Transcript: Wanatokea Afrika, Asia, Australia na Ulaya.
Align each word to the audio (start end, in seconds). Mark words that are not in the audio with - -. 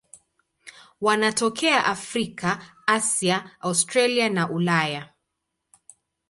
Wanatokea 1.07 1.83
Afrika, 1.85 2.65
Asia, 2.87 3.51
Australia 3.61 4.29
na 4.29 4.49
Ulaya. 4.49 5.13